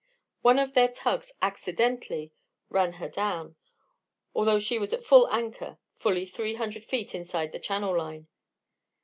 One 0.41 0.57
of 0.57 0.73
their 0.73 0.87
tugs 0.87 1.31
'accidentally' 1.43 2.31
ran 2.69 2.93
her 2.93 3.07
down, 3.07 3.55
although 4.33 4.57
she 4.57 4.79
was 4.79 4.93
at 4.93 5.03
anchor 5.31 5.77
fully 5.95 6.25
three 6.25 6.55
hundred 6.55 6.85
feet 6.85 7.13
inside 7.13 7.51
the 7.51 7.59
channel 7.59 7.95
line. 7.95 8.27